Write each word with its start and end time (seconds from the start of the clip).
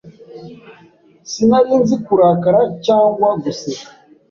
Sinari 1.31 1.73
nzi 1.81 1.95
kurakara 2.05 2.61
cyangwa 2.85 3.27
guseka. 3.43 3.87